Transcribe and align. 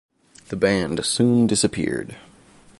The 0.47 0.55
band 0.55 1.05
soon 1.05 1.45
disappeared. 1.45 2.15